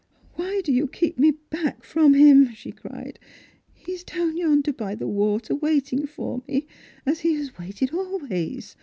[0.33, 3.19] •'Why do you keep me back from him?" she cried."
[3.75, 6.65] He is down yonder by the water waiting for me,
[7.05, 8.75] as he has waited always.